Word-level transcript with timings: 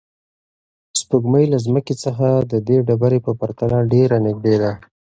سپوږمۍ 0.99 1.45
له 1.51 1.57
ځمکې 1.65 1.95
څخه 2.03 2.27
د 2.51 2.53
دې 2.67 2.77
ډبرې 2.87 3.19
په 3.25 3.31
پرتله 3.39 3.79
ډېره 3.93 4.17
نږدې 4.25 4.55
ده. 4.61 4.71